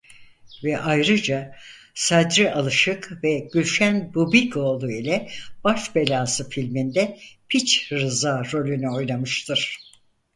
[0.63, 1.55] Ve ayrıca
[1.95, 5.29] Sadri Alışık ve Gülşen Bubikoğlu ile
[5.63, 9.77] "Baş Belası" filminde "Piç Rıza" rolünü oynamıştır.